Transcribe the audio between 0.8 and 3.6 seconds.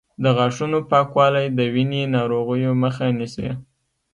پاکوالی د وینې ناروغیو مخه نیسي.